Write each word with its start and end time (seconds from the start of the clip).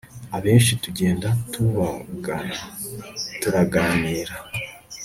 abenshi 0.37 0.71
tugenda 0.83 1.27
tubagana, 1.51 2.59
turaganira 3.41 4.33